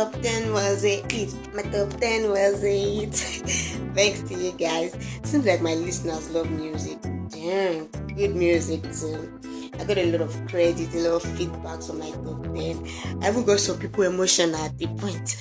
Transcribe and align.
top 0.00 0.22
10 0.22 0.52
was 0.52 0.84
a 0.84 1.02
hit. 1.12 1.34
My 1.54 1.62
top 1.62 1.90
10 2.00 2.30
was 2.30 2.64
a 2.64 3.00
hit. 3.00 3.14
Thanks 3.94 4.22
to 4.22 4.34
you 4.34 4.52
guys. 4.52 4.96
Seems 5.24 5.44
like 5.44 5.60
my 5.60 5.74
listeners 5.74 6.30
love 6.30 6.50
music. 6.50 6.98
Damn, 7.28 7.86
good 8.16 8.34
music 8.34 8.82
too. 8.82 9.38
I 9.78 9.84
got 9.84 9.98
a 9.98 10.10
lot 10.10 10.22
of 10.22 10.32
credit, 10.48 10.94
a 10.94 10.98
lot 11.00 11.22
of 11.22 11.30
feedbacks 11.36 11.90
on 11.90 11.98
my 11.98 12.10
top 12.24 12.42
10. 12.44 13.22
I 13.22 13.28
even 13.28 13.44
got 13.44 13.60
some 13.60 13.78
people 13.78 14.04
emotional 14.04 14.56
at 14.56 14.78
the 14.78 14.86
point. 14.86 15.36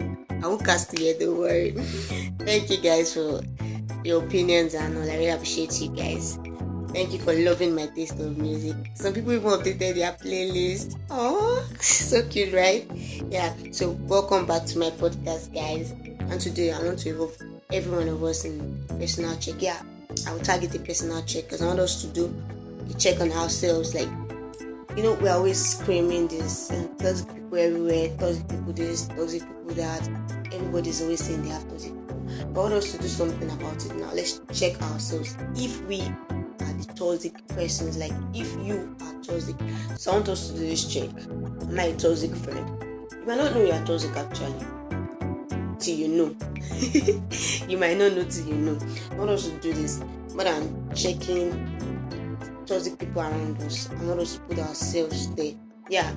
I 0.44 0.46
won't 0.46 0.64
cast 0.64 0.98
you 0.98 1.16
the 1.18 1.32
word. 1.32 1.76
Thank 2.46 2.68
you 2.68 2.78
guys 2.78 3.14
for 3.14 3.40
your 4.04 4.22
opinions 4.22 4.74
and 4.74 4.94
all. 4.94 5.10
I 5.10 5.14
really 5.14 5.28
appreciate 5.28 5.80
you 5.80 5.88
guys. 5.88 6.38
Thank 6.96 7.12
you 7.12 7.18
for 7.18 7.34
loving 7.34 7.74
my 7.74 7.88
taste 7.88 8.18
of 8.20 8.38
music. 8.38 8.74
Some 8.94 9.12
people 9.12 9.32
even 9.32 9.50
updated 9.50 9.96
their 9.96 10.12
playlist. 10.12 10.98
Oh, 11.10 11.62
so 11.78 12.26
cute, 12.26 12.54
right? 12.54 12.90
Yeah. 13.28 13.52
So 13.70 13.90
welcome 14.08 14.46
back 14.46 14.64
to 14.64 14.78
my 14.78 14.88
podcast, 14.88 15.52
guys. 15.52 15.90
And 15.90 16.40
today 16.40 16.72
I 16.72 16.82
want 16.82 17.00
to 17.00 17.10
involve 17.10 17.36
every 17.70 17.98
one 17.98 18.08
of 18.08 18.24
us 18.24 18.46
in 18.46 18.82
personal 18.98 19.36
check. 19.36 19.56
Yeah, 19.58 19.82
I 20.26 20.32
will 20.32 20.40
target 20.40 20.74
a 20.74 20.78
personal 20.78 21.22
check 21.24 21.44
because 21.44 21.60
I 21.60 21.66
want 21.66 21.80
us 21.80 22.00
to 22.00 22.06
do 22.06 22.34
a 22.88 22.94
check 22.94 23.20
on 23.20 23.30
ourselves. 23.30 23.94
Like, 23.94 24.08
you 24.96 25.02
know, 25.02 25.18
we're 25.20 25.32
always 25.32 25.62
screaming 25.62 26.28
this 26.28 26.70
and 26.70 26.98
toxic 26.98 27.28
people 27.28 27.58
everywhere, 27.58 28.08
toxic 28.16 28.48
people 28.48 28.72
this, 28.72 29.06
toxic 29.08 29.42
people 29.42 29.74
that. 29.74 30.08
Everybody's 30.50 31.02
always 31.02 31.22
saying 31.22 31.42
they 31.42 31.50
have 31.50 31.68
toxic. 31.68 31.92
But 32.54 32.60
I 32.60 32.62
want 32.62 32.72
us 32.72 32.92
to 32.92 32.98
do 32.98 33.06
something 33.06 33.50
about 33.50 33.84
it 33.84 33.94
now. 33.96 34.12
Let's 34.14 34.40
check 34.54 34.80
ourselves. 34.80 35.36
If 35.56 35.84
we 35.86 36.00
toxic 36.96 37.46
persons. 37.48 37.98
Like 37.98 38.12
if 38.34 38.52
you 38.66 38.96
are 39.00 39.22
toxic, 39.22 39.56
someone 39.96 40.28
us 40.30 40.50
to 40.50 40.54
do 40.54 40.66
this 40.66 40.92
check. 40.92 41.10
Am 41.28 41.78
I 41.78 41.84
a 41.84 41.96
toxic 41.96 42.34
friend? 42.34 42.82
You 43.12 43.26
might 43.26 43.36
not 43.38 43.54
know 43.54 43.62
you 43.62 43.72
are 43.72 43.84
toxic 43.84 44.16
actually. 44.16 44.66
Till 45.78 45.96
you 45.96 46.08
know. 46.08 46.36
you 47.68 47.78
might 47.78 47.98
not 47.98 48.12
know 48.12 48.24
till 48.24 48.46
you 48.48 48.54
know. 48.54 48.78
Want 49.16 49.30
us 49.30 49.48
to 49.48 49.60
do 49.60 49.72
this 49.72 50.02
more 50.34 50.44
than 50.44 50.94
checking 50.94 51.50
toxic 52.66 52.98
people 52.98 53.22
around 53.22 53.60
us. 53.62 53.88
I 53.90 54.04
want 54.04 54.20
us 54.20 54.34
to 54.34 54.40
put 54.40 54.58
ourselves 54.58 55.30
there. 55.34 55.52
Yeah, 55.88 56.12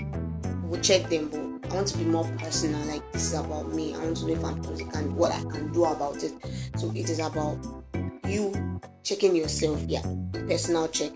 we'll 0.63 0.81
check 0.81 1.09
them, 1.09 1.29
but 1.29 1.71
I 1.71 1.75
want 1.75 1.87
to 1.89 1.97
be 1.97 2.05
more 2.05 2.25
personal. 2.39 2.79
Like 2.87 3.11
this 3.11 3.33
is 3.33 3.33
about 3.33 3.73
me. 3.73 3.93
I 3.95 3.99
want 3.99 4.17
to 4.17 4.27
know 4.27 4.33
if 4.33 4.43
I'm 4.43 4.61
toxic 4.61 4.95
and 4.95 5.15
what 5.15 5.31
I 5.31 5.41
can 5.41 5.71
do 5.71 5.85
about 5.85 6.23
it. 6.23 6.33
So 6.77 6.91
it 6.95 7.09
is 7.09 7.19
about 7.19 7.57
you 8.29 8.79
checking 9.03 9.35
yourself. 9.35 9.81
Yeah, 9.87 10.03
personal 10.47 10.87
check. 10.87 11.11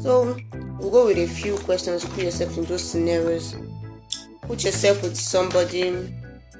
So 0.00 0.36
we'll 0.78 0.90
go 0.90 1.06
with 1.06 1.18
a 1.18 1.26
few 1.26 1.56
questions. 1.58 2.04
Put 2.04 2.24
yourself 2.24 2.56
in 2.56 2.64
those 2.64 2.82
scenarios. 2.82 3.56
Put 4.42 4.64
yourself 4.64 5.02
with 5.02 5.16
somebody. 5.16 6.14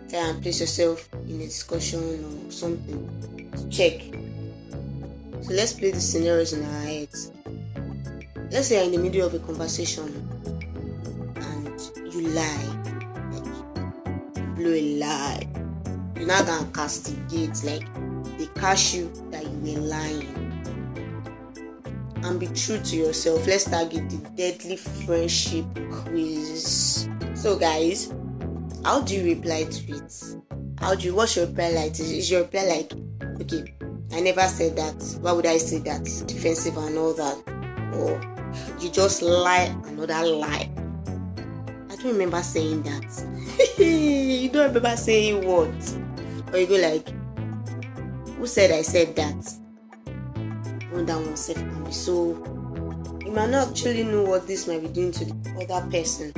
Try 0.09 0.19
and 0.21 0.43
place 0.43 0.61
yourself 0.61 1.09
in 1.27 1.41
a 1.41 1.45
discussion 1.45 2.01
or 2.49 2.51
something. 2.51 3.71
Check. 3.71 4.03
So 5.43 5.53
let's 5.53 5.73
play 5.73 5.91
the 5.91 6.01
scenarios 6.01 6.53
in 6.53 6.65
our 6.65 6.83
heads. 6.83 7.33
Let's 8.51 8.69
say 8.69 8.77
you're 8.77 8.85
in 8.85 8.93
the 8.93 8.99
middle 8.99 9.27
of 9.27 9.35
a 9.35 9.39
conversation 9.39 10.09
and 11.37 12.15
you 12.15 12.29
lie. 12.29 12.75
Like 13.33 14.59
you 14.59 14.75
a 14.75 14.99
lie. 14.99 15.49
You're 16.17 16.27
not 16.27 16.47
gonna 16.47 16.67
castigate 16.73 17.63
like 17.63 17.87
they 18.39 18.47
catch 18.55 18.95
you 18.95 19.13
that 19.31 19.45
lying 19.77 20.49
and 22.25 22.41
be 22.41 22.47
true 22.49 22.79
to 22.79 22.97
yourself. 22.97 23.47
Let's 23.47 23.65
target 23.65 24.09
the 24.11 24.17
deadly 24.37 24.77
friendship 24.77 25.65
quiz. 25.91 27.09
So, 27.35 27.59
guys, 27.59 28.13
how 28.85 29.01
do 29.01 29.15
you 29.15 29.35
reply 29.35 29.65
to 29.65 29.93
it? 29.93 30.25
How 30.79 30.95
do 30.95 31.07
you, 31.07 31.15
what's 31.15 31.37
your 31.37 31.47
reply 31.47 31.71
like? 31.71 31.99
Is 31.99 32.31
your 32.31 32.43
reply 32.43 32.65
like, 32.65 32.93
okay, 33.41 33.75
I 34.13 34.21
never 34.21 34.43
said 34.43 34.77
that. 34.77 35.19
Why 35.21 35.33
would 35.33 35.47
I 35.47 35.59
say 35.59 35.79
that? 35.79 36.05
Defensive 36.27 36.77
and 36.77 36.97
all 36.99 37.15
that. 37.15 37.37
Or 37.95 38.21
you 38.81 38.91
just 38.91 39.23
lie 39.23 39.75
another 39.87 40.27
lie. 40.27 40.71
I 41.91 41.97
don't 41.97 42.13
remember 42.13 42.43
saying 42.43 42.83
that. 42.83 43.79
you 43.79 44.49
don't 44.51 44.69
remember 44.69 44.97
saying 44.97 45.47
what? 45.47 45.69
Or 46.53 46.59
you 46.59 46.67
go 46.67 46.77
like, 46.77 47.09
who 48.37 48.47
said 48.47 48.71
I 48.71 48.83
said 48.83 49.17
that? 49.17 49.68
Be 50.91 51.93
so. 51.93 52.35
You 53.25 53.33
might 53.33 53.51
not 53.51 53.69
actually 53.69 54.05
know 54.05 54.23
what 54.23 54.47
this 54.47 54.67
might 54.67 54.81
be 54.81 54.89
doing 54.89 55.13
to 55.13 55.25
the 55.25 55.67
other 55.71 55.91
person. 55.91 56.33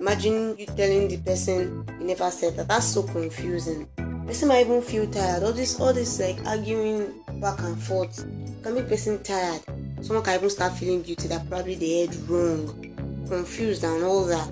Imagine 0.00 0.56
you 0.56 0.64
telling 0.64 1.08
the 1.08 1.18
person 1.18 1.84
you 2.00 2.06
never 2.06 2.30
said 2.30 2.56
that. 2.56 2.68
That's 2.68 2.86
so 2.86 3.02
confusing. 3.02 3.86
Person 4.26 4.48
might 4.48 4.64
even 4.64 4.80
feel 4.80 5.06
tired. 5.10 5.42
All 5.42 5.52
this, 5.52 5.78
all 5.78 5.92
this 5.92 6.18
like 6.18 6.38
arguing 6.46 7.12
back 7.40 7.58
and 7.60 7.80
forth 7.82 8.24
can 8.62 8.74
make 8.74 8.88
person 8.88 9.22
tired. 9.22 9.60
Someone 10.00 10.24
can 10.24 10.36
even 10.36 10.48
start 10.48 10.72
feeling 10.72 11.02
guilty 11.02 11.28
that 11.28 11.48
probably 11.50 11.74
they 11.74 12.06
heard 12.06 12.16
wrong, 12.28 13.26
confused, 13.28 13.84
and 13.84 14.02
all 14.02 14.24
that. 14.24 14.50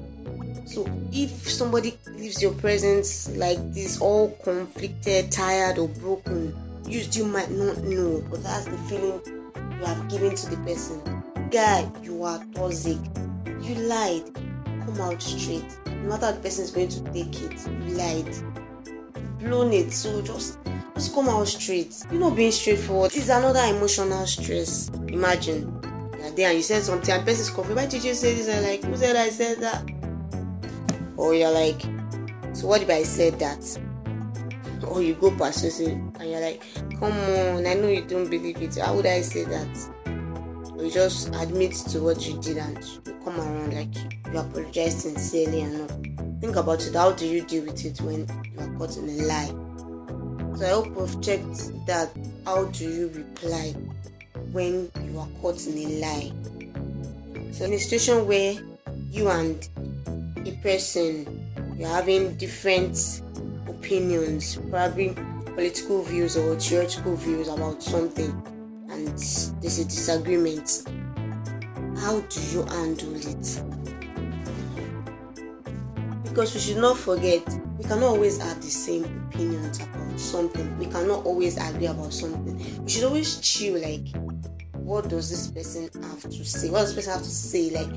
So 0.66 0.86
if 1.10 1.48
somebody 1.48 1.96
leaves 2.08 2.42
your 2.42 2.52
presence 2.52 3.30
like 3.30 3.72
this, 3.72 3.98
all 3.98 4.30
conflicted, 4.44 5.32
tired, 5.32 5.78
or 5.78 5.88
broken, 5.88 6.54
you 6.86 7.00
still 7.00 7.26
might 7.26 7.50
not 7.50 7.78
know, 7.78 8.22
but 8.30 8.42
that's 8.42 8.66
the 8.66 8.76
feeling 8.88 9.37
you 9.78 9.84
have 9.84 10.08
given 10.08 10.34
to 10.34 10.50
the 10.50 10.56
person. 10.58 11.00
Guy, 11.50 11.90
you 12.02 12.22
are 12.24 12.44
toxic. 12.54 12.98
You 13.62 13.74
lied. 13.76 14.34
Come 14.84 15.00
out 15.00 15.22
straight. 15.22 15.78
No 15.86 16.10
matter 16.10 16.32
the 16.32 16.40
person 16.40 16.64
is 16.64 16.70
going 16.70 16.88
to 16.88 17.00
take 17.12 17.40
it, 17.42 17.66
you 17.86 17.94
lied. 17.94 18.34
Blown 19.38 19.72
it. 19.72 19.92
So 19.92 20.20
just 20.22 20.58
just 20.94 21.14
come 21.14 21.28
out 21.28 21.46
straight. 21.46 21.94
You 22.10 22.18
know, 22.18 22.30
being 22.30 22.50
straightforward. 22.50 23.14
is 23.14 23.28
another 23.28 23.62
emotional 23.74 24.26
stress. 24.26 24.88
Imagine 25.08 25.80
you're 26.18 26.30
there 26.32 26.48
and 26.48 26.56
you 26.56 26.62
said 26.62 26.82
something 26.82 27.14
and 27.14 27.22
the 27.22 27.26
person 27.26 27.42
is 27.42 27.50
confused. 27.50 27.76
Why 27.76 27.86
did 27.86 28.02
you 28.02 28.14
say 28.14 28.34
this? 28.34 28.48
I'm 28.48 28.64
like, 28.64 28.82
who 28.82 28.96
said 28.96 29.14
I 29.16 29.30
said 29.30 29.58
that? 29.60 29.84
Or 31.16 31.34
you're 31.34 31.50
like, 31.52 31.80
so 32.52 32.66
what 32.66 32.82
if 32.82 32.90
I 32.90 33.04
said 33.04 33.38
that? 33.38 33.78
Or 34.88 35.02
you 35.02 35.14
go 35.14 35.30
past 35.30 35.64
it 35.64 35.78
and 35.80 36.30
you're 36.30 36.40
like, 36.40 36.62
come 36.98 37.12
on, 37.12 37.66
I 37.66 37.74
know 37.74 37.88
you 37.88 38.02
don't 38.02 38.28
believe 38.28 38.60
it. 38.62 38.76
How 38.76 38.94
would 38.94 39.06
I 39.06 39.20
say 39.20 39.44
that? 39.44 39.90
You 40.78 40.90
just 40.90 41.34
admit 41.34 41.74
to 41.90 42.00
what 42.00 42.26
you 42.26 42.40
did 42.40 42.58
and 42.58 42.84
you 42.84 43.14
come 43.24 43.40
around 43.40 43.74
like 43.74 43.94
you 44.32 44.38
apologize 44.38 45.02
sincerely 45.02 45.62
and 45.62 45.80
all. 45.80 46.38
Think 46.40 46.56
about 46.56 46.86
it. 46.86 46.94
How 46.94 47.12
do 47.12 47.26
you 47.26 47.44
deal 47.44 47.64
with 47.64 47.84
it 47.84 48.00
when 48.00 48.28
you 48.54 48.60
are 48.60 48.78
caught 48.78 48.96
in 48.96 49.08
a 49.08 49.22
lie? 49.24 50.56
So 50.56 50.66
I 50.66 50.70
hope 50.70 50.86
you've 50.86 51.20
checked 51.20 51.86
that. 51.86 52.10
How 52.44 52.64
do 52.66 52.88
you 52.88 53.08
reply 53.08 53.74
when 54.52 54.90
you 55.02 55.18
are 55.18 55.28
caught 55.40 55.66
in 55.66 55.78
a 55.78 56.00
lie? 56.00 56.32
So 57.52 57.64
in 57.64 57.72
a 57.72 57.78
situation 57.78 58.26
where 58.26 58.54
you 59.10 59.28
and 59.28 59.68
a 60.46 60.52
person 60.62 61.44
you're 61.78 61.88
having 61.88 62.34
different 62.36 63.22
opinions, 63.78 64.56
probably 64.70 65.14
political 65.44 66.02
views 66.02 66.36
or 66.36 66.56
theoretical 66.56 67.14
views 67.16 67.48
about 67.48 67.82
something, 67.82 68.30
and 68.90 69.06
there's 69.60 69.78
a 69.78 69.84
disagreement. 69.84 70.84
How 71.98 72.20
do 72.20 72.40
you 72.52 72.62
handle 72.64 73.14
it? 73.16 73.62
Because 76.24 76.54
we 76.54 76.60
should 76.60 76.76
not 76.78 76.96
forget, 76.96 77.42
we 77.76 77.84
cannot 77.84 78.10
always 78.10 78.38
have 78.38 78.60
the 78.60 78.70
same 78.70 79.04
opinions 79.28 79.80
about 79.80 80.20
something. 80.20 80.78
We 80.78 80.86
cannot 80.86 81.24
always 81.24 81.56
agree 81.56 81.86
about 81.86 82.12
something. 82.12 82.84
We 82.84 82.90
should 82.90 83.04
always 83.04 83.40
chill 83.40 83.80
like 83.80 84.08
what 84.72 85.08
does 85.08 85.28
this 85.28 85.48
person 85.48 86.02
have 86.02 86.22
to 86.22 86.44
say? 86.44 86.70
What 86.70 86.80
does 86.80 86.94
this 86.94 87.04
person 87.04 87.18
have 87.18 87.22
to 87.22 87.28
say? 87.28 87.70
Like 87.70 87.88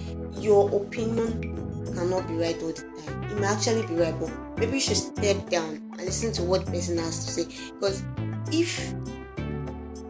your 0.44 0.70
opinion 0.76 1.61
cannot 1.86 2.28
be 2.28 2.36
right 2.36 2.62
all 2.62 2.70
the 2.70 2.74
time. 2.74 3.24
It 3.24 3.40
may 3.40 3.48
actually 3.48 3.86
be 3.88 3.96
right, 3.96 4.18
but 4.20 4.32
maybe 4.58 4.74
you 4.74 4.80
should 4.80 4.98
step 4.98 5.50
down 5.50 5.76
and 5.92 6.02
listen 6.02 6.32
to 6.34 6.44
what 6.44 6.66
the 6.66 6.72
person 6.72 6.98
has 6.98 7.26
to 7.26 7.32
say. 7.32 7.72
Because 7.74 8.04
if 8.52 8.94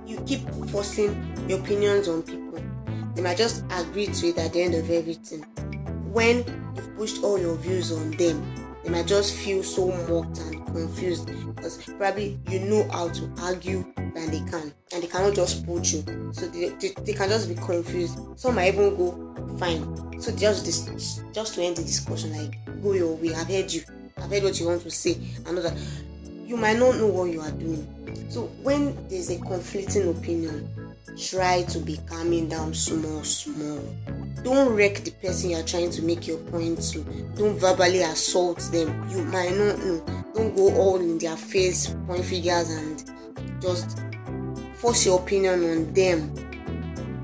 you 0.05 0.21
keep 0.25 0.49
forcing 0.69 1.11
your 1.47 1.59
opinions 1.59 2.07
on 2.07 2.23
people, 2.23 2.59
they 3.15 3.21
might 3.21 3.37
just 3.37 3.63
agree 3.71 4.07
to 4.07 4.27
it 4.27 4.37
at 4.37 4.53
the 4.53 4.61
end 4.61 4.75
of 4.75 4.89
everything. 4.89 5.41
When 6.11 6.37
you've 6.75 6.95
pushed 6.95 7.23
all 7.23 7.39
your 7.39 7.55
views 7.55 7.91
on 7.91 8.11
them, 8.11 8.43
they 8.83 8.89
might 8.89 9.07
just 9.07 9.35
feel 9.35 9.63
so 9.63 9.87
mocked 9.87 10.39
and 10.39 10.60
confused 10.71 11.27
because 11.55 11.77
probably 11.97 12.39
you 12.49 12.59
know 12.59 12.87
how 12.91 13.09
to 13.09 13.31
argue 13.41 13.85
than 13.95 14.31
they 14.31 14.39
can 14.49 14.73
and 14.93 15.03
they 15.03 15.07
cannot 15.07 15.33
just 15.33 15.65
put 15.65 15.91
you. 15.91 16.03
So 16.33 16.47
they, 16.47 16.69
they, 16.69 16.89
they 17.03 17.13
can 17.13 17.29
just 17.29 17.49
be 17.49 17.55
confused. 17.55 18.19
Some 18.35 18.55
might 18.55 18.73
even 18.73 18.95
go 18.95 19.57
fine. 19.57 20.21
So 20.21 20.31
just 20.35 20.65
this 20.65 21.21
just 21.33 21.55
to 21.55 21.63
end 21.63 21.77
the 21.77 21.83
discussion 21.83 22.31
like 22.35 22.57
go 22.81 22.93
your 22.93 23.15
way. 23.15 23.33
I've 23.33 23.47
heard 23.47 23.71
you. 23.71 23.83
I've 24.17 24.29
heard 24.29 24.43
what 24.43 24.59
you 24.59 24.67
want 24.67 24.81
to 24.83 24.91
say. 24.91 25.17
And 25.45 25.57
that. 25.57 25.77
You 26.45 26.57
might 26.57 26.77
not 26.77 26.97
know 26.97 27.07
what 27.07 27.31
you 27.31 27.39
are 27.39 27.51
doing. 27.51 27.87
So 28.29 28.47
when 28.61 29.07
there's 29.07 29.29
a 29.29 29.39
conflicting 29.39 30.09
opinion 30.09 30.67
try 31.17 31.63
to 31.63 31.79
be 31.79 31.97
calming 32.07 32.49
down 32.49 32.73
small 32.73 33.23
small 33.23 33.81
don't 34.43 34.73
wreck 34.73 35.03
the 35.03 35.11
person 35.11 35.51
you're 35.51 35.61
trying 35.63 35.91
to 35.91 36.01
make 36.01 36.25
your 36.27 36.37
point 36.37 36.81
to. 36.91 37.03
Don't 37.35 37.59
verbally 37.59 38.01
assault 38.01 38.57
them. 38.71 39.07
You 39.09 39.23
might 39.25 39.55
not 39.55 39.77
know. 39.77 40.03
Don't 40.33 40.55
go 40.55 40.73
all 40.75 40.95
in 40.99 41.19
their 41.19 41.37
face, 41.37 41.95
point 42.07 42.25
figures, 42.25 42.71
and 42.71 43.03
just 43.61 43.99
force 44.75 45.05
your 45.05 45.19
opinion 45.19 45.63
on 45.63 45.93
them. 45.93 46.33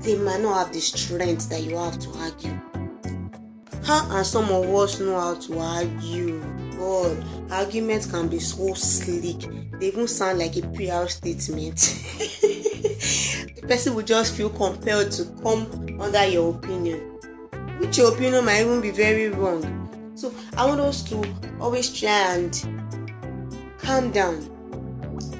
They 0.00 0.16
might 0.16 0.40
not 0.40 0.66
have 0.66 0.72
the 0.72 0.80
strength 0.80 1.48
that 1.48 1.62
you 1.62 1.76
have 1.76 1.98
to 1.98 2.10
argue. 2.18 2.60
How 3.84 4.16
and 4.16 4.24
some 4.26 4.44
of 4.44 4.72
us 4.72 5.00
know 5.00 5.18
how 5.18 5.34
to 5.34 5.58
argue? 5.58 6.40
God, 6.78 7.24
arguments 7.50 8.06
can 8.06 8.28
be 8.28 8.38
so 8.38 8.74
slick. 8.74 9.40
They 9.80 9.88
even 9.88 10.06
sound 10.06 10.38
like 10.38 10.56
a 10.56 10.62
PR 10.68 11.08
statement. 11.08 12.04
person 13.68 13.94
will 13.94 14.02
just 14.02 14.34
feel 14.34 14.50
compelled 14.50 15.12
to 15.12 15.24
come 15.42 16.00
under 16.00 16.26
your 16.26 16.54
opinion, 16.54 16.98
which 17.78 17.98
your 17.98 18.12
opinion 18.14 18.44
might 18.44 18.62
even 18.62 18.80
be 18.80 18.90
very 18.90 19.28
wrong. 19.28 19.62
So 20.14 20.34
I 20.56 20.66
want 20.66 20.80
us 20.80 21.02
to 21.10 21.22
always 21.60 21.92
try 21.92 22.34
and 22.34 22.52
calm 23.78 24.10
down. 24.10 24.42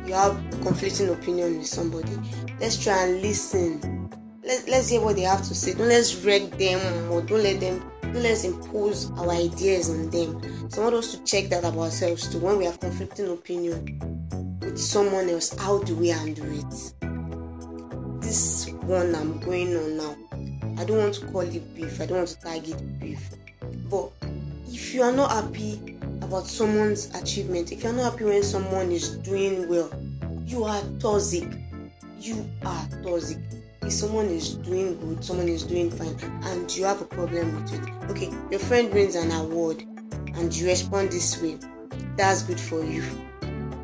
You 0.06 0.14
have 0.14 0.36
conflicting 0.62 1.08
opinion 1.08 1.58
with 1.58 1.66
somebody. 1.66 2.12
Let's 2.60 2.76
try 2.82 3.06
and 3.06 3.22
listen. 3.22 4.10
Let's 4.44 4.68
let's 4.68 4.88
hear 4.88 5.00
what 5.00 5.16
they 5.16 5.22
have 5.22 5.42
to 5.48 5.54
say. 5.54 5.74
Don't 5.74 5.88
let's 5.88 6.14
wreck 6.16 6.50
them 6.58 7.10
or 7.10 7.22
don't 7.22 7.42
let 7.42 7.60
them 7.60 7.82
don't 8.12 8.22
let's 8.22 8.44
impose 8.44 9.10
our 9.12 9.30
ideas 9.30 9.90
on 9.90 10.10
them. 10.10 10.70
So 10.70 10.80
I 10.80 10.84
want 10.84 10.96
us 10.96 11.14
to 11.14 11.24
check 11.24 11.50
that 11.50 11.64
about 11.64 11.78
ourselves 11.78 12.28
too. 12.28 12.38
When 12.38 12.58
we 12.58 12.64
have 12.64 12.80
conflicting 12.80 13.28
opinion 13.30 14.58
with 14.60 14.78
someone 14.78 15.28
else, 15.28 15.56
how 15.58 15.82
do 15.82 15.94
we 15.94 16.08
handle 16.08 16.46
it? 16.58 17.07
This 18.28 18.68
one 18.82 19.14
I'm 19.14 19.40
going 19.40 19.74
on 19.74 19.96
now. 19.96 20.14
I 20.76 20.84
don't 20.84 20.98
want 20.98 21.14
to 21.14 21.26
call 21.28 21.40
it 21.40 21.74
beef. 21.74 21.98
I 21.98 22.04
don't 22.04 22.18
want 22.18 22.28
to 22.28 22.40
tag 22.42 22.68
it 22.68 23.00
beef. 23.00 23.26
But 23.88 24.10
if 24.66 24.92
you 24.92 25.00
are 25.00 25.12
not 25.12 25.30
happy 25.30 25.96
about 26.20 26.46
someone's 26.46 27.06
achievement, 27.14 27.72
if 27.72 27.82
you're 27.82 27.94
not 27.94 28.12
happy 28.12 28.24
when 28.24 28.42
someone 28.42 28.92
is 28.92 29.16
doing 29.16 29.66
well, 29.66 29.90
you 30.44 30.64
are 30.64 30.82
toxic. 31.00 31.48
You 32.20 32.46
are 32.66 32.86
toxic 33.02 33.38
if 33.80 33.92
someone 33.92 34.26
is 34.26 34.56
doing 34.56 35.00
good, 35.00 35.24
someone 35.24 35.48
is 35.48 35.62
doing 35.62 35.90
fine, 35.90 36.14
and 36.42 36.76
you 36.76 36.84
have 36.84 37.00
a 37.00 37.06
problem 37.06 37.54
with 37.54 37.72
it, 37.72 38.10
okay, 38.10 38.30
your 38.50 38.60
friend 38.60 38.92
wins 38.92 39.14
an 39.14 39.30
award 39.30 39.80
and 40.34 40.54
you 40.54 40.66
respond 40.66 41.10
this 41.10 41.40
way, 41.40 41.58
that's 42.18 42.42
good 42.42 42.60
for 42.60 42.84
you. 42.84 43.02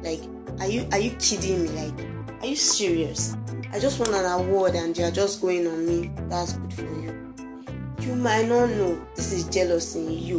Like, 0.02 0.20
are 0.60 0.68
you 0.68 0.86
are 0.92 0.98
you 0.98 1.12
kidding 1.12 1.62
me? 1.62 1.68
Like, 1.70 2.23
are 2.44 2.48
you 2.48 2.56
serious? 2.56 3.34
I 3.72 3.78
just 3.78 3.98
won 3.98 4.12
an 4.12 4.26
award 4.26 4.74
and 4.74 4.96
you're 4.98 5.10
just 5.10 5.40
going 5.40 5.66
on 5.66 5.86
me. 5.86 6.10
That's 6.28 6.52
good 6.52 6.74
for 6.74 6.82
you. 6.82 7.34
You 8.00 8.16
might 8.16 8.46
not 8.46 8.68
know 8.68 9.02
this 9.16 9.32
is 9.32 9.44
jealousy 9.44 10.06
in 10.06 10.12
you. 10.12 10.38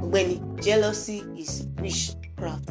When 0.00 0.58
jealousy 0.62 1.18
is 1.36 1.66
witchcraft, 1.76 2.70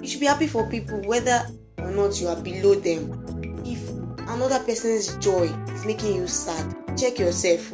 you 0.00 0.08
should 0.08 0.20
be 0.20 0.24
happy 0.24 0.46
for 0.46 0.66
people 0.70 0.98
whether 1.02 1.46
or 1.76 1.90
not 1.90 2.18
you 2.18 2.28
are 2.28 2.40
below 2.40 2.74
them 2.74 3.62
If 3.66 3.86
another 4.30 4.60
person's 4.60 5.18
joy 5.18 5.42
is 5.74 5.84
making 5.84 6.16
you 6.16 6.26
sad, 6.26 6.96
check 6.96 7.18
yourself. 7.18 7.70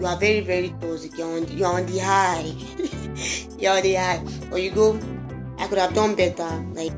You 0.00 0.06
are 0.06 0.16
very, 0.16 0.40
very 0.40 0.70
toxic. 0.80 1.16
You're 1.16 1.36
on, 1.36 1.56
you're 1.56 1.68
on 1.68 1.86
the 1.86 1.98
high. 2.00 2.42
you're 3.56 3.76
on 3.76 3.82
the 3.82 3.94
high. 3.94 4.24
Or 4.50 4.58
you 4.58 4.72
go, 4.72 4.98
I 5.60 5.68
could 5.68 5.78
have 5.78 5.94
done 5.94 6.16
better. 6.16 6.50
Like, 6.74 6.92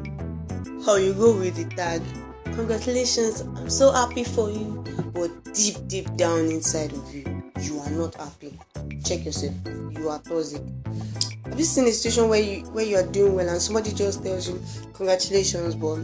how 0.87 0.97
you 0.97 1.13
go 1.13 1.37
with 1.37 1.57
the 1.57 1.65
tag. 1.77 2.01
Congratulations, 2.61 3.41
I'm 3.41 3.71
so 3.71 3.91
happy 3.91 4.23
for 4.23 4.51
you. 4.51 4.85
But 5.15 5.55
deep, 5.55 5.77
deep 5.89 6.15
down 6.17 6.41
inside 6.41 6.93
of 6.93 7.15
you, 7.15 7.25
you 7.63 7.81
are 7.81 7.91
not 7.91 8.15
happy. 8.17 8.53
Check 9.03 9.25
yourself. 9.25 9.55
You 9.93 10.11
are 10.11 10.19
toxic. 10.19 10.61
Have 11.47 11.59
you 11.59 11.65
seen 11.65 11.89
a 11.89 11.91
situation 11.91 12.29
where 12.29 12.43
you 12.43 12.61
where 12.67 12.85
you 12.85 12.99
are 12.99 13.07
doing 13.07 13.35
well 13.35 13.49
and 13.49 13.63
somebody 13.63 13.93
just 13.95 14.23
tells 14.23 14.47
you, 14.47 14.61
Congratulations, 14.93 15.75
but 15.75 16.01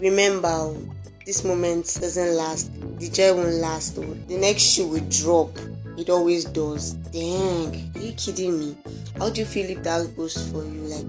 remember 0.00 0.48
oh, 0.48 0.76
this 1.24 1.44
moment 1.44 1.84
doesn't 2.00 2.36
last. 2.36 2.72
The 2.98 3.08
joy 3.08 3.32
won't 3.32 3.54
last. 3.54 3.94
Though. 3.94 4.12
The 4.26 4.36
next 4.36 4.62
shoe 4.62 4.88
will 4.88 5.06
drop. 5.08 5.56
It 5.96 6.10
always 6.10 6.44
does. 6.44 6.94
Dang, 7.14 7.92
are 7.94 8.00
you 8.00 8.12
kidding 8.14 8.58
me? 8.58 8.76
How 9.16 9.30
do 9.30 9.40
you 9.40 9.46
feel 9.46 9.70
if 9.70 9.84
that 9.84 10.16
goes 10.16 10.50
for 10.50 10.64
you? 10.64 10.80
Like 10.90 11.06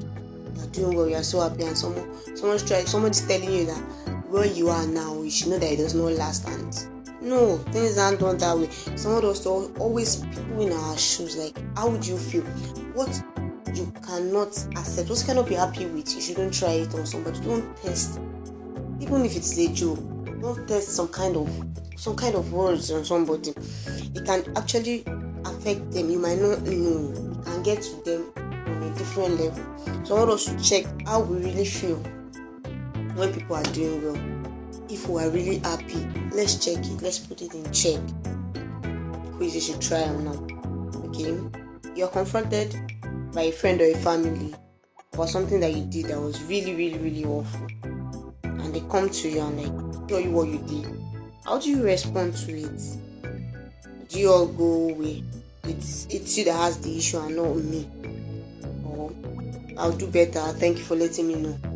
you're 0.58 0.68
doing 0.68 0.96
well, 0.96 1.10
you're 1.10 1.24
so 1.24 1.40
happy, 1.42 1.64
and 1.64 1.76
someone 1.76 2.38
someone's 2.38 2.62
trying 2.64 2.86
someone's 2.86 3.22
telling 3.22 3.52
you 3.52 3.66
that 3.66 3.84
where 4.32 4.46
you 4.46 4.70
are 4.70 4.88
now, 4.88 5.22
you 5.22 5.30
should 5.30 5.50
know 5.50 5.60
that 5.60 5.72
it 5.72 5.78
does 5.78 5.94
not 5.94 6.14
last 6.14 6.48
and 6.48 6.88
no, 7.22 7.58
things 7.58 8.00
aren't 8.00 8.20
done 8.20 8.38
that 8.40 8.58
way. 8.58 8.68
Some 8.98 9.24
of 9.24 9.38
Someone 9.38 9.68
does 9.68 9.78
always 9.78 10.16
people 10.16 10.62
in 10.62 10.74
our 10.74 10.98
shoes. 10.98 11.38
Like, 11.38 11.56
how 11.78 11.90
would 11.90 12.04
you 12.06 12.18
feel? 12.18 12.42
What 12.96 13.24
you 13.76 13.94
cannot 14.04 14.48
accept, 14.76 15.08
what 15.08 15.20
you 15.20 15.26
cannot 15.26 15.48
be 15.48 15.54
happy 15.54 15.86
with, 15.86 16.16
you 16.16 16.22
shouldn't 16.22 16.52
try 16.54 16.72
it 16.72 16.96
on 16.96 17.06
somebody. 17.06 17.40
Don't 17.42 17.78
test, 17.78 18.20
even 19.00 19.24
if 19.24 19.36
it's 19.36 19.56
a 19.60 19.68
joke 19.72 20.00
don't 20.42 20.68
test 20.68 20.90
some 20.90 21.08
kind 21.08 21.38
of 21.38 21.48
some 21.96 22.16
kind 22.16 22.36
of 22.36 22.52
words 22.52 22.90
on 22.92 23.06
somebody 23.06 23.52
it 24.16 24.26
can 24.26 24.44
actually 24.58 25.04
affect 25.46 25.92
them 25.92 26.10
you 26.10 26.18
might 26.18 26.40
not 26.40 26.62
know 26.64 27.14
it 27.14 27.46
can 27.46 27.64
get 27.64 27.82
to 27.82 27.96
them 28.04 28.32
on 28.36 28.84
a 28.84 28.98
different 28.98 29.40
level 29.40 29.64
so 30.04 30.16
i 30.16 30.20
want 30.20 30.32
us 30.32 30.46
to 30.46 30.64
check 30.64 30.86
how 31.06 31.22
we 31.22 31.38
really 31.38 31.66
feel 31.66 32.02
when 33.16 33.34
people 33.34 33.56
are 33.56 33.64
doing 33.64 34.04
well 34.04 34.84
if 34.90 35.08
we 35.08 35.22
are 35.22 35.30
really 35.30 35.60
happy 35.60 36.08
let's 36.32 36.64
check 36.64 36.78
it 36.78 37.02
let's 37.02 37.20
put 37.20 37.42
it 37.42 37.54
in 37.54 37.72
check 37.72 38.00
quiz 39.36 39.56
you 39.56 39.62
should 39.62 39.82
try 39.82 40.04
or 40.04 40.22
not 40.22 40.52
okay 41.06 41.38
you're 41.96 42.08
confronted 42.10 42.76
by 43.34 43.44
a 43.44 43.52
friend 43.52 43.82
or 43.82 43.86
a 43.86 43.96
family 43.96 44.54
for 45.14 45.28
something 45.28 45.60
that 45.60 45.74
you 45.74 45.86
did 45.86 46.06
that 46.06 46.20
was 46.20 46.42
really 46.44 46.76
really 46.76 46.98
really 47.00 47.26
awful 47.26 47.68
and 48.44 48.74
they 48.74 48.82
come 48.90 49.10
to 49.10 49.30
you 49.30 49.42
and 49.42 49.58
like 49.62 50.08
tell 50.12 50.20
you 50.20 50.32
what 50.32 50.50
you 50.50 50.58
did, 50.68 51.02
how 51.46 51.58
do 51.58 51.70
you 51.70 51.84
respond 51.84 52.36
to 52.36 52.52
it? 52.52 52.82
Do 54.10 54.20
you 54.20 54.30
all 54.30 54.46
go 54.46 54.90
away? 54.90 55.24
It's 55.64 56.06
it's 56.10 56.38
you 56.38 56.44
that 56.46 56.54
has 56.54 56.80
the 56.80 56.98
issue 56.98 57.18
and 57.20 57.36
not 57.38 57.56
me. 57.56 57.90
Or 58.86 59.12
I'll 59.78 59.94
do 59.94 60.08
better. 60.08 60.42
Thank 60.60 60.80
you 60.80 60.84
for 60.84 60.96
letting 60.96 61.30
me 61.30 61.36
know. 61.36 61.71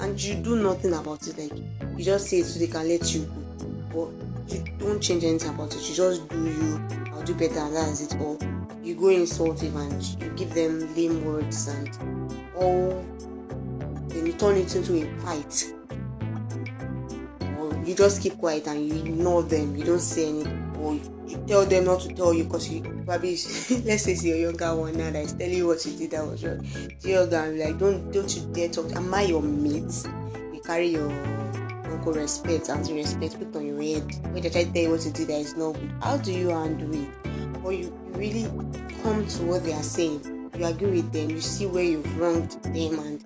And 0.00 0.20
you 0.22 0.34
do 0.36 0.56
nothing 0.62 0.92
about 0.94 1.26
it. 1.26 1.38
Like 1.38 1.58
you 1.96 2.04
just 2.04 2.28
say 2.28 2.42
so 2.42 2.58
they 2.58 2.66
can 2.68 2.88
let 2.88 3.14
you 3.14 3.24
go. 3.92 4.12
But 4.46 4.52
you 4.52 4.64
don't 4.78 5.00
change 5.00 5.24
anything 5.24 5.50
about 5.50 5.74
it. 5.74 5.88
You 5.88 5.94
just 5.94 6.28
do 6.28 6.44
you. 6.44 6.80
I'll 7.12 7.22
do 7.22 7.34
better 7.34 7.58
and 7.58 7.74
that's 7.74 8.00
it. 8.00 8.20
Or 8.20 8.38
you 8.82 8.94
go 8.94 9.08
insultive 9.08 9.76
and 9.76 10.02
you 10.02 10.30
give 10.30 10.54
them 10.54 10.94
lame 10.94 11.22
words 11.24 11.68
and 11.68 11.90
all 12.56 13.04
then 14.08 14.24
you 14.24 14.32
turn 14.32 14.56
it 14.56 14.74
into 14.74 14.94
a 14.94 15.20
fight 15.20 15.72
Or 17.58 17.74
you 17.84 17.94
just 17.94 18.22
keep 18.22 18.38
quiet 18.38 18.66
and 18.66 18.88
you 18.88 18.94
ignore 19.04 19.42
them 19.42 19.76
you 19.76 19.84
don't 19.84 20.00
say 20.00 20.28
anything 20.30 20.67
you 21.26 21.44
tell 21.46 21.66
them 21.66 21.84
not 21.84 22.00
to 22.00 22.14
tell 22.14 22.32
you 22.32 22.44
because 22.44 22.68
you 22.70 22.82
probably 23.04 23.30
let's 23.84 24.04
say 24.04 24.12
it's 24.12 24.24
your 24.24 24.36
younger 24.36 24.74
one 24.74 24.96
now 24.96 25.10
that 25.10 25.24
is 25.24 25.32
telling 25.32 25.56
you 25.56 25.66
what 25.66 25.84
you 25.84 25.96
did 25.96 26.10
that 26.12 26.26
was 26.26 26.44
wrong. 26.44 26.58
The 27.00 27.10
younger 27.10 27.52
like 27.52 27.78
don't 27.78 28.10
don't 28.12 28.36
you 28.36 28.42
dare 28.52 28.68
talk 28.68 28.94
am 28.94 29.12
i 29.12 29.22
your 29.22 29.42
mate? 29.42 30.06
You 30.54 30.60
carry 30.64 30.88
your 30.88 31.10
uncle 31.90 32.12
respect 32.12 32.68
and 32.68 32.88
respect 32.90 33.38
put 33.38 33.56
on 33.56 33.66
your 33.66 33.82
head 33.82 34.24
when 34.32 34.42
they 34.42 34.50
try 34.50 34.64
to 34.64 34.72
tell 34.72 34.82
you 34.82 34.90
what 34.90 35.04
you 35.04 35.12
do 35.12 35.24
that 35.26 35.40
is 35.40 35.56
not 35.56 35.72
good. 35.72 35.92
How 36.00 36.16
do 36.16 36.32
you 36.32 36.48
handle 36.48 36.94
it? 36.94 37.08
Or 37.64 37.72
you, 37.72 37.86
you 38.06 38.12
really 38.14 38.44
come 39.02 39.26
to 39.26 39.42
what 39.44 39.64
they 39.64 39.72
are 39.72 39.82
saying 39.82 40.50
you 40.56 40.64
agree 40.64 40.90
with 40.90 41.12
them 41.12 41.30
you 41.30 41.40
see 41.40 41.66
where 41.66 41.84
you've 41.84 42.18
wronged 42.18 42.50
them 42.64 42.98
and 42.98 43.24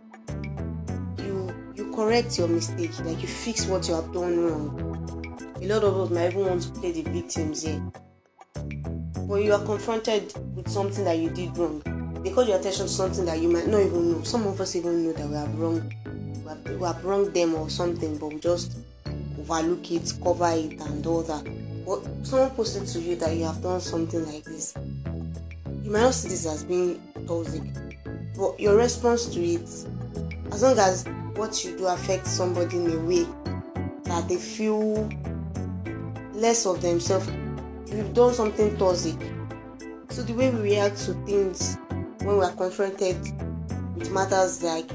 you 1.19 1.55
you 1.75 1.91
correct 1.93 2.39
your 2.39 2.49
mistake, 2.49 2.91
like 3.05 3.21
you 3.23 3.29
fix 3.29 3.67
what 3.67 3.89
you 3.89 3.95
have 3.95 4.13
done 4.13 4.39
wrong. 4.39 4.92
A 5.63 5.67
lot 5.67 5.85
of 5.85 5.97
us 5.97 6.11
might 6.11 6.33
even 6.33 6.45
want 6.45 6.63
to 6.63 6.71
play 6.71 6.91
the 6.91 7.03
victims 7.03 7.63
here. 7.63 7.79
When 9.27 9.43
you 9.43 9.53
are 9.53 9.65
confronted 9.65 10.35
with 10.57 10.69
something 10.69 11.05
that 11.05 11.19
you 11.19 11.31
did 11.31 11.57
wrong, 11.57 11.81
they 12.25 12.31
call 12.31 12.45
your 12.45 12.59
attention 12.59 12.87
to 12.87 12.93
something 12.93 13.25
that 13.27 13.41
you 13.41 13.49
might 13.49 13.69
not 13.69 13.79
even 13.79 14.11
know. 14.11 14.23
Some 14.25 14.45
of 14.49 14.61
us 14.61 14.75
even 14.75 15.05
know 15.05 15.13
that 15.13 15.29
we 15.29 15.37
have 15.37 15.57
wronged, 15.57 15.95
we 16.05 16.49
have, 16.49 16.81
we 16.81 16.85
have 16.85 17.05
wronged 17.05 17.33
them 17.33 17.55
or 17.55 17.71
something, 17.71 18.19
but 18.19 18.33
we 18.35 18.41
just 18.41 18.77
overlook 19.39 19.89
it, 19.93 20.13
cover 20.25 20.51
it, 20.51 20.81
and 20.81 21.07
all 21.07 21.23
that. 21.23 21.45
But 21.87 22.27
someone 22.27 22.51
posted 22.51 22.89
to 22.89 23.01
you 23.01 23.15
that 23.17 23.37
you 23.37 23.45
have 23.45 23.63
done 23.63 23.81
something 23.81 24.27
like 24.27 24.43
this. 24.43 24.75
You 25.85 25.93
might 25.93 26.01
not 26.01 26.15
see 26.15 26.29
this 26.29 26.45
as 26.45 26.65
being 26.65 27.01
toxic, 27.29 27.63
but 28.37 28.59
your 28.59 28.77
response 28.77 29.27
to 29.27 29.41
it, 29.41 29.63
as 30.51 30.63
long 30.65 30.77
as 30.81 31.05
what 31.37 31.65
you 31.65 31.79
do 31.79 31.87
affects 31.87 32.33
somebody 32.33 32.79
in 32.79 32.91
a 32.91 32.99
way 32.99 33.27
that 34.03 34.29
they 34.29 34.37
feel 34.37 35.09
less 36.35 36.67
of 36.67 36.83
themselves. 36.83 37.31
We've 37.93 38.13
done 38.15 38.35
something 38.35 38.77
toxic. 38.77 39.17
So 40.11 40.23
the 40.23 40.35
way 40.35 40.51
we 40.51 40.61
react 40.61 40.99
to 41.07 41.15
things 41.25 41.79
when 42.23 42.39
we 42.39 42.45
are 42.45 42.53
confronted 42.53 43.17
with 43.97 44.11
matters 44.13 44.63
like 44.63 44.91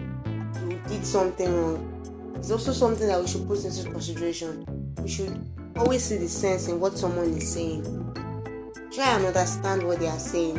you 0.67 0.79
did 0.87 1.05
something 1.05 1.53
wrong 1.53 2.35
is 2.39 2.51
also 2.51 2.71
something 2.71 3.07
that 3.07 3.19
we 3.19 3.27
should 3.27 3.47
put 3.47 3.63
into 3.63 3.83
consideration. 3.89 4.65
We 5.01 5.09
should 5.09 5.39
always 5.75 6.03
see 6.03 6.17
the 6.17 6.29
sense 6.29 6.67
in 6.67 6.79
what 6.79 6.97
someone 6.97 7.29
is 7.33 7.51
saying. 7.53 8.07
try 8.97 9.15
and 9.15 9.25
understand 9.25 9.85
what 9.85 9.99
they 9.99 10.07
are 10.07 10.17
saying 10.17 10.57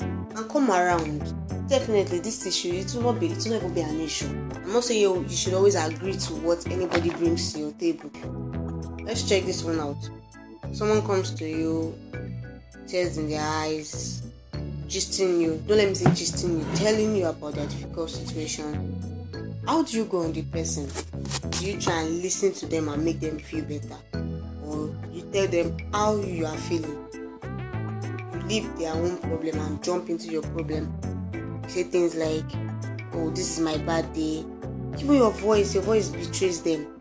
and 0.00 0.48
come 0.48 0.70
around 0.70 1.34
definitely 1.68 2.20
this 2.20 2.46
issue 2.46 2.72
it 2.72 2.94
will 2.94 3.12
not 3.12 3.18
be 3.18 3.26
it 3.26 3.44
will 3.44 3.54
not 3.54 3.62
even 3.62 3.74
be 3.74 3.80
an 3.80 4.00
issue 4.00 4.28
i'm 4.54 4.72
not 4.72 4.84
saying 4.84 5.00
you, 5.00 5.20
you 5.22 5.28
should 5.36 5.52
always 5.52 5.74
agree 5.74 6.12
to 6.12 6.32
what 6.34 6.64
anybody 6.68 7.10
brings 7.10 7.52
to 7.52 7.58
your 7.58 7.72
table 7.72 8.08
let's 9.04 9.28
check 9.28 9.44
this 9.44 9.64
one 9.64 9.80
out. 9.80 9.96
Someone 10.72 11.02
comes 11.02 11.32
to 11.34 11.48
you 11.48 11.94
tears 12.86 13.18
in 13.18 13.28
their 13.28 13.42
eyes 13.42 14.22
gisting 14.86 15.40
you. 15.40 15.62
Don't 15.66 15.78
let 15.78 15.88
me 15.88 15.94
say 15.94 16.06
gisting 16.06 16.58
you 16.58 16.76
telling 16.76 17.16
you 17.16 17.26
about 17.26 17.54
their 17.54 17.66
difficult 17.66 18.10
situation. 18.10 19.58
How 19.66 19.82
do 19.82 19.96
you 19.96 20.04
go 20.04 20.22
on 20.24 20.32
the 20.32 20.42
person? 20.42 20.88
Do 21.50 21.66
you 21.66 21.80
try 21.80 22.02
and 22.02 22.20
listen 22.20 22.52
to 22.54 22.66
them 22.66 22.88
and 22.88 23.04
make 23.04 23.20
them 23.20 23.38
feel 23.38 23.64
better? 23.64 23.96
Or 24.64 24.94
you 25.12 25.22
tell 25.32 25.46
them 25.46 25.76
how 25.92 26.16
you 26.16 26.46
are 26.46 26.56
feeling? 26.56 26.98
You 28.34 28.40
leave 28.48 28.78
their 28.78 28.92
own 28.92 29.18
problem 29.18 29.58
and 29.58 29.82
jump 29.82 30.10
into 30.10 30.28
your 30.28 30.42
problem. 30.42 30.92
You 31.64 31.68
say 31.68 31.82
things 31.84 32.14
like 32.14 32.44
oh 33.14 33.30
this 33.30 33.56
is 33.56 33.60
my 33.60 33.78
bad 33.78 34.12
day. 34.12 34.44
Even 34.98 35.14
your 35.14 35.30
voice 35.32 35.74
your 35.74 35.84
voice 35.84 36.08
betrays 36.08 36.62
them 36.62 36.91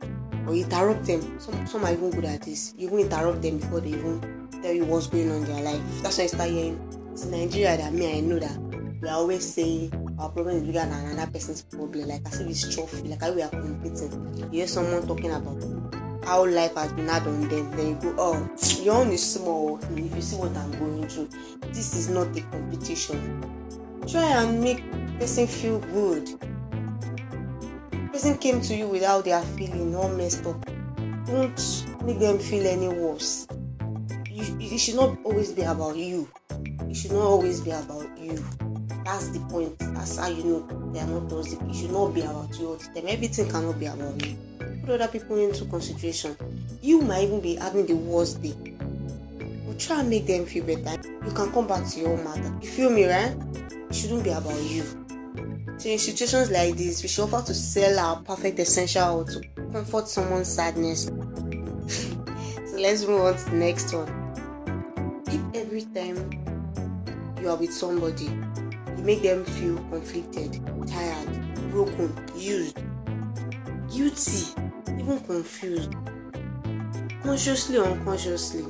or 0.48 0.56
you 0.56 0.64
interrupt 0.64 1.06
them. 1.06 1.40
Some 1.40 1.68
some 1.68 1.86
are 1.86 1.94
even 1.94 2.12
good 2.12 2.26
at 2.26 2.42
this. 2.42 2.74
You 2.78 2.88
even 2.88 3.00
interrupt 3.00 3.42
them 3.42 3.58
before 3.58 3.82
they 3.82 3.90
even 3.90 4.50
tell 4.62 4.74
you 4.74 4.86
what's 4.86 5.08
going 5.08 5.30
on 5.30 5.38
in 5.38 5.46
their 5.46 5.64
life. 5.64 5.82
That's 6.02 6.18
why 6.18 6.26
i 6.26 6.28
start 6.28 6.50
hearing 6.50 6.80
it's 7.12 7.26
nigeria 7.26 7.78
that 7.78 7.94
me 7.94 8.18
i 8.18 8.22
know 8.22 8.40
that 8.40 8.58
we 9.02 9.08
are 9.08 9.16
always 9.16 9.54
saying 9.54 9.92
our 10.20 10.30
problem 10.30 10.58
is 10.58 10.64
bigger 10.64 10.80
than 10.80 10.92
another 10.92 11.32
person's 11.32 11.64
problem. 11.64 12.08
Like 12.08 12.26
as 12.28 12.40
if 12.40 12.50
it's 12.50 12.74
trophy. 12.74 13.08
Like 13.08 13.22
how 13.22 13.34
we 13.34 13.42
are 13.42 13.50
competing. 13.50 14.36
You 14.38 14.50
hear 14.50 14.68
someone 14.68 15.08
talking 15.08 15.32
about 15.32 15.62
how 16.24 16.46
life 16.46 16.76
has 16.76 16.94
been 16.94 17.08
hard 17.08 17.26
on 17.26 17.50
them 17.50 17.72
then 17.76 17.88
you 17.90 17.96
go 17.96 18.16
oh 18.18 18.50
your 18.84 18.96
own 18.96 19.12
is 19.12 19.34
small. 19.34 19.80
If 19.98 20.16
you 20.16 20.22
see 20.22 20.36
what 20.38 20.56
i'm 20.56 20.72
going 20.80 21.08
through 21.08 21.30
this 21.74 21.96
is 21.96 22.10
not 22.10 22.36
a 22.38 22.42
competition. 22.42 23.44
Try 24.08 24.44
and 24.44 24.62
make 24.62 24.84
person 25.20 25.48
feel 25.48 25.80
good 25.80 26.30
person 28.12 28.38
came 28.38 28.62
to 28.62 28.76
you 28.76 28.88
without 28.88 29.26
their 29.26 29.42
feeling 29.42 29.96
all 29.96 30.10
messed 30.10 30.46
up 30.46 30.66
don't 31.26 31.86
make 32.04 32.20
them 32.20 32.40
feel 32.40 32.68
any 32.68 32.90
worse. 32.90 33.48
You, 34.30 34.44
it 34.60 34.78
should 34.80 34.96
not 34.96 35.18
always 35.24 35.52
be 35.54 35.62
about 35.62 35.96
you. 35.96 36.28
It 36.90 36.96
should 36.96 37.14
not 37.14 37.24
always 37.24 37.62
be 37.62 37.72
about 37.72 38.18
you. 38.18 38.44
That's 39.06 39.30
the 39.30 39.40
point. 39.50 39.78
That's 39.80 40.18
how 40.18 40.28
you 40.28 40.44
know 40.44 40.92
they 40.92 41.00
are 41.00 41.08
not 41.08 41.30
toxic. 41.30 41.62
It 41.62 41.76
should 41.76 41.92
not 41.92 42.14
be 42.14 42.22
about 42.22 42.58
you 42.60 42.68
all 42.68 42.80
everything 42.96 43.50
cannot 43.50 43.80
be 43.80 43.86
about 43.86 44.26
you. 44.26 44.38
Put 44.82 45.02
other 45.02 45.08
people 45.08 45.38
into 45.38 45.66
consideration. 45.66 46.36
You 46.82 47.02
might 47.02 47.24
even 47.24 47.40
be 47.40 47.56
having 47.56 47.86
the 47.86 47.96
worst 47.96 48.42
day. 48.42 48.56
But 49.68 49.80
try 49.80 50.02
and 50.02 50.10
make 50.10 50.28
them 50.28 50.46
feel 50.46 50.66
better. 50.66 51.02
You 51.26 51.32
can 51.32 51.52
come 51.52 51.68
back 51.68 51.88
to 51.88 52.00
your 52.00 52.18
matter. 52.18 52.54
You 52.62 52.68
feel 52.68 52.90
me 52.90 53.06
right? 53.06 53.38
It 53.90 53.96
shouldn't 53.96 54.24
be 54.24 54.32
about 54.32 54.62
you 54.64 55.01
so 55.82 55.90
in 55.90 55.98
situations 55.98 56.52
like 56.52 56.78
this 56.78 57.02
we 57.02 57.10
should 57.10 57.24
offer 57.24 57.44
to 57.44 57.56
sell 57.56 57.98
our 57.98 58.22
perfect 58.22 58.60
essential 58.60 59.26
to 59.26 59.42
comfort 59.74 60.08
someone's 60.08 60.48
sadness. 60.48 61.10
So 62.68 62.78
let's 62.78 63.06
move 63.06 63.22
on 63.22 63.36
to 63.36 63.46
the 63.50 63.56
next 63.58 63.92
one. 63.92 64.08
If 65.28 65.56
every 65.56 65.82
time 65.82 66.30
you 67.42 67.50
are 67.50 67.56
with 67.56 67.74
somebody 67.74 68.26
you 68.26 69.04
make 69.04 69.24
them 69.24 69.44
feel 69.44 69.76
conflicted 69.90 70.62
tired 70.88 71.28
broken 71.72 72.14
used 72.38 72.78
guilty 73.92 74.54
even 74.88 75.20
confused 75.22 75.94
consciously 77.24 77.78
or 77.80 77.86
unconsciously 77.86 78.64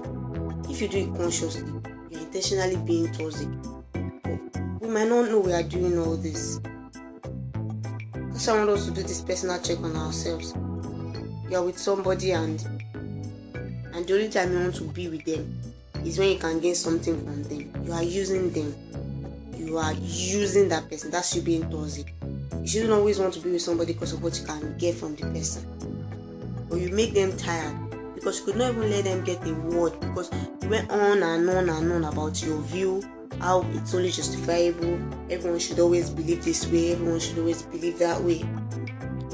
if 0.69 0.81
you 0.81 0.87
do 0.87 0.97
it 0.99 1.15
consciously 1.17 1.71
you're 2.09 2.21
intentionally 2.21 2.77
being 2.77 3.11
toxic. 3.11 3.49
We 4.79 4.87
might 4.87 5.09
not 5.09 5.29
know 5.29 5.39
we 5.39 5.51
are 5.53 5.61
doing 5.61 5.99
all 5.99 6.15
this 6.15 6.59
want 8.47 8.69
us 8.69 8.85
to 8.85 8.91
do 8.91 9.03
this 9.03 9.21
personal 9.21 9.59
check 9.61 9.79
on 9.79 9.95
ourselves. 9.95 10.53
You're 11.49 11.63
with 11.63 11.77
somebody 11.77 12.31
and 12.31 12.59
and 13.93 14.07
the 14.07 14.13
only 14.13 14.29
time 14.29 14.51
you 14.53 14.59
want 14.59 14.75
to 14.75 14.83
be 14.85 15.09
with 15.09 15.25
them 15.25 15.61
is 16.03 16.17
when 16.17 16.29
you 16.29 16.37
can 16.39 16.59
gain 16.59 16.73
something 16.73 17.23
from 17.23 17.43
them. 17.43 17.85
You 17.85 17.93
are 17.93 18.03
using 18.03 18.49
them. 18.51 18.73
You 19.55 19.77
are 19.77 19.93
using 19.93 20.69
that 20.69 20.89
person. 20.89 21.11
That's 21.11 21.35
you 21.35 21.41
being 21.41 21.69
toxic. 21.69 22.13
You 22.61 22.67
shouldn't 22.67 22.93
always 22.93 23.19
want 23.19 23.33
to 23.35 23.41
be 23.41 23.51
with 23.51 23.61
somebody 23.61 23.93
because 23.93 24.13
of 24.13 24.23
what 24.23 24.39
you 24.39 24.45
can 24.45 24.77
get 24.77 24.95
from 24.95 25.15
the 25.15 25.27
person. 25.27 25.65
Or 26.71 26.77
you 26.77 26.89
make 26.89 27.13
them 27.13 27.35
tired 27.37 27.75
because 28.15 28.39
you 28.39 28.45
could 28.45 28.55
not 28.55 28.71
even 28.71 28.89
let 28.89 29.03
them 29.03 29.23
get 29.23 29.45
a 29.45 29.53
word 29.53 29.99
because 29.99 30.31
you 30.61 30.69
went 30.69 30.89
on 30.89 31.21
and 31.21 31.49
on 31.49 31.69
and 31.69 31.91
on 31.91 32.03
about 32.05 32.41
your 32.41 32.59
view 32.61 33.03
how 33.41 33.65
it's 33.73 33.93
only 33.93 34.11
justifiable. 34.11 34.99
Everyone 35.29 35.59
should 35.59 35.79
always 35.79 36.09
believe 36.09 36.45
this 36.45 36.67
way. 36.67 36.93
Everyone 36.93 37.19
should 37.19 37.39
always 37.39 37.63
believe 37.63 37.97
that 37.99 38.21
way. 38.21 38.45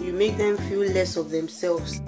You 0.02 0.14
make 0.14 0.38
them 0.38 0.56
feel 0.58 0.80
less 0.80 1.18
of 1.18 1.30
themselves. 1.30 2.00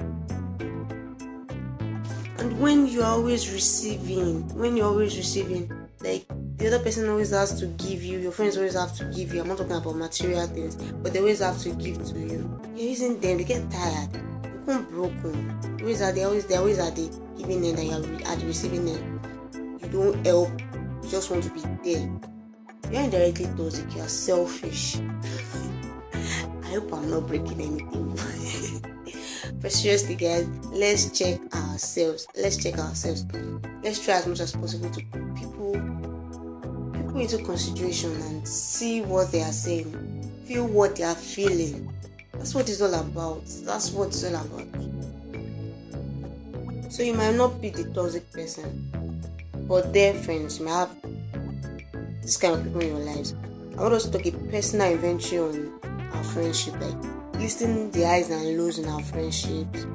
And 2.39 2.57
when 2.57 2.87
you're 2.87 3.03
always 3.03 3.51
receiving 3.51 4.47
when 4.55 4.77
you're 4.77 4.85
always 4.85 5.17
receiving 5.17 5.69
like 5.99 6.25
the 6.55 6.67
other 6.67 6.79
person 6.79 7.09
always 7.09 7.31
has 7.31 7.59
to 7.59 7.65
give 7.83 8.01
you 8.01 8.17
your 8.17 8.31
friends 8.31 8.55
always 8.55 8.75
have 8.75 8.95
to 8.95 9.03
give 9.13 9.33
you 9.33 9.41
i'm 9.41 9.49
not 9.49 9.57
talking 9.57 9.75
about 9.75 9.95
material 9.97 10.47
things 10.47 10.75
but 11.03 11.11
they 11.11 11.19
always 11.19 11.39
have 11.39 11.59
to 11.59 11.71
give 11.71 12.01
to 12.05 12.17
you. 12.17 12.61
You're 12.75 12.89
using 12.89 13.19
them 13.19 13.37
they 13.39 13.43
get 13.43 13.69
tired. 13.69 14.11
Become 14.65 14.85
broken. 14.85 15.77
Always 15.81 16.01
are 16.01 16.13
they 16.13 16.23
always 16.23 16.45
they 16.45 16.55
always 16.55 16.79
are 16.79 16.91
the 16.91 17.11
giving 17.37 17.65
end 17.65 17.77
and 17.77 18.05
you're 18.05 18.27
at 18.29 18.39
the 18.39 18.45
receiving 18.45 18.87
end. 18.87 19.81
You 19.81 19.89
don't 19.89 20.25
help 20.25 20.49
just 21.09 21.31
want 21.31 21.43
to 21.43 21.49
be 21.49 21.61
there 21.83 22.09
you're 22.91 23.01
indirectly 23.01 23.45
toxic 23.55 23.95
you're 23.95 24.07
selfish. 24.07 24.97
I 26.63 26.73
hope 26.73 26.93
i'm 26.93 27.09
not 27.09 27.27
breaking 27.27 27.61
anything. 27.61 28.15
But 29.61 29.71
seriously 29.71 30.15
guys 30.15 30.47
let's 30.67 31.17
check 31.17 31.39
ourselves. 31.53 32.27
Let's 32.35 32.57
check 32.57 32.79
ourselves. 32.79 33.25
Let's 33.83 34.03
try 34.03 34.15
as 34.15 34.27
much 34.27 34.39
as 34.39 34.53
possible 34.53 34.89
to 34.89 35.03
put 35.05 35.35
people 35.35 35.73
people 36.93 37.19
into 37.19 37.37
consideration 37.43 38.11
and 38.21 38.47
see 38.47 39.01
what 39.01 39.31
they 39.31 39.41
are 39.41 39.51
saying. 39.51 40.23
Feel 40.45 40.65
what 40.67 40.95
they 40.95 41.03
are 41.03 41.15
feeling. 41.15 41.93
That's 42.33 42.55
what 42.55 42.69
it's 42.69 42.81
all 42.81 42.93
about. 42.93 43.45
That's 43.63 43.91
what 43.91 44.09
it's 44.09 44.23
all 44.23 44.35
about. 44.35 44.67
So 46.91 47.03
you 47.03 47.13
might 47.13 47.35
not 47.35 47.61
be 47.61 47.69
the 47.69 47.83
toxic 47.93 48.31
person 48.31 48.98
but 49.69 49.93
their 49.93 50.13
friends 50.13 50.59
might 50.59 50.71
have 50.71 50.95
this 52.21 52.35
kind 52.35 52.55
of 52.55 52.63
people 52.65 52.81
in 52.81 52.89
your 52.89 53.05
lives 53.05 53.35
i 53.77 53.81
want 53.81 53.93
us 53.93 54.05
to 54.05 54.17
take 54.17 54.33
a 54.33 54.37
personal 54.51 54.91
inventory 54.91 55.39
on 55.39 55.79
our 56.13 56.23
friendship 56.25 56.73
like 56.81 57.19
listing 57.39 57.89
the 57.91 58.03
highs 58.03 58.29
and 58.29 58.57
lows 58.57 58.79
in 58.79 58.87
our 58.89 59.01
friendships. 59.01 59.87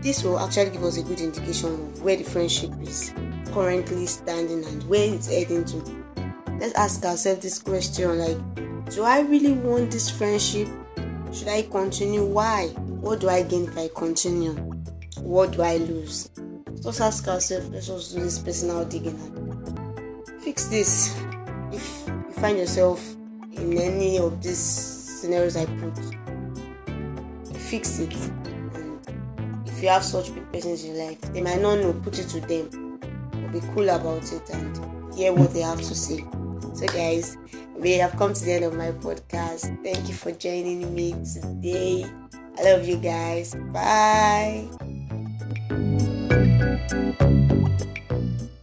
This 0.00 0.22
will 0.22 0.38
actually 0.38 0.70
give 0.70 0.84
us 0.84 0.96
a 0.96 1.02
good 1.02 1.20
indication 1.20 1.70
of 1.70 2.02
where 2.02 2.16
the 2.16 2.22
friendship 2.22 2.70
is 2.80 3.12
currently 3.52 4.06
standing 4.06 4.64
and 4.64 4.82
where 4.84 5.12
it's 5.12 5.26
heading 5.26 5.64
to. 5.64 5.76
Let's 6.60 6.74
ask 6.74 7.04
ourselves 7.04 7.42
this 7.42 7.58
question 7.58 8.18
like, 8.18 8.38
do 8.90 9.02
I 9.02 9.20
really 9.20 9.52
want 9.52 9.90
this 9.90 10.08
friendship? 10.08 10.68
Should 11.32 11.48
I 11.48 11.62
continue? 11.62 12.24
Why? 12.24 12.68
What 13.00 13.20
do 13.20 13.28
I 13.28 13.42
gain 13.42 13.64
if 13.64 13.76
I 13.76 13.88
continue? 13.94 14.54
What 15.18 15.52
do 15.52 15.62
I 15.62 15.78
lose? 15.78 16.28
Let's 16.84 17.00
ask 17.00 17.28
ourselves, 17.28 17.68
let's 17.70 17.88
also 17.88 18.16
do 18.16 18.24
this 18.24 18.40
personal 18.40 18.84
digging 18.84 19.14
and 19.14 20.42
fix 20.42 20.64
this. 20.64 21.16
If 21.70 22.08
you 22.08 22.32
find 22.32 22.58
yourself 22.58 23.14
in 23.52 23.78
any 23.78 24.18
of 24.18 24.42
these 24.42 24.58
scenarios 24.58 25.56
I 25.56 25.66
put, 25.66 25.96
fix 27.56 28.00
it. 28.00 28.12
And 28.74 29.00
if 29.64 29.80
you 29.80 29.90
have 29.90 30.02
such 30.02 30.34
big 30.34 30.52
persons 30.52 30.84
in 30.84 30.96
your 30.96 31.06
life, 31.06 31.20
they 31.32 31.40
might 31.40 31.62
not 31.62 31.78
know, 31.78 31.92
put 31.92 32.18
it 32.18 32.28
to 32.30 32.40
them. 32.40 32.98
But 33.30 33.52
be 33.52 33.60
cool 33.74 33.88
about 33.88 34.32
it 34.32 34.50
and 34.50 35.14
hear 35.14 35.32
what 35.32 35.54
they 35.54 35.60
have 35.60 35.78
to 35.78 35.94
say. 35.94 36.24
So, 36.74 36.86
guys, 36.88 37.36
we 37.76 37.92
have 37.92 38.16
come 38.16 38.34
to 38.34 38.44
the 38.44 38.52
end 38.54 38.64
of 38.64 38.74
my 38.74 38.90
podcast. 38.90 39.82
Thank 39.84 40.08
you 40.08 40.14
for 40.14 40.32
joining 40.32 40.92
me 40.94 41.12
today. 41.12 42.10
I 42.58 42.62
love 42.64 42.86
you 42.86 42.96
guys. 42.96 43.54
Bye. 46.92 47.51